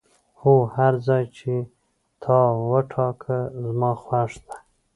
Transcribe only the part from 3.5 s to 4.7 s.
زما خوښ دی.